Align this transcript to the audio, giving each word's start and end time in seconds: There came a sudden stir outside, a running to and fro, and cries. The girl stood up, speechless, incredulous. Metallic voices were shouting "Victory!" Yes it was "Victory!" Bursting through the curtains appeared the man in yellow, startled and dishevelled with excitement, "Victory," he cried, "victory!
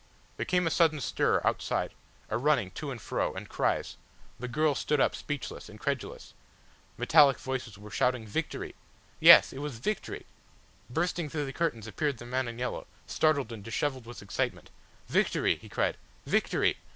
There 0.37 0.47
came 0.47 0.65
a 0.65 0.71
sudden 0.71 0.99
stir 0.99 1.41
outside, 1.45 1.91
a 2.31 2.35
running 2.35 2.71
to 2.71 2.89
and 2.89 2.99
fro, 2.99 3.35
and 3.35 3.47
cries. 3.47 3.97
The 4.39 4.47
girl 4.47 4.73
stood 4.73 4.99
up, 4.99 5.15
speechless, 5.15 5.69
incredulous. 5.69 6.33
Metallic 6.97 7.37
voices 7.37 7.77
were 7.77 7.91
shouting 7.91 8.25
"Victory!" 8.25 8.73
Yes 9.19 9.53
it 9.53 9.59
was 9.59 9.77
"Victory!" 9.77 10.25
Bursting 10.89 11.29
through 11.29 11.45
the 11.45 11.53
curtains 11.53 11.85
appeared 11.85 12.17
the 12.17 12.25
man 12.25 12.47
in 12.47 12.57
yellow, 12.57 12.87
startled 13.05 13.51
and 13.51 13.63
dishevelled 13.63 14.07
with 14.07 14.23
excitement, 14.23 14.71
"Victory," 15.07 15.57
he 15.57 15.69
cried, 15.69 15.97
"victory! 16.25 16.77